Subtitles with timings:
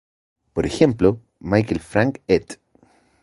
[0.53, 2.59] Por ejemplo, Michael Frank et.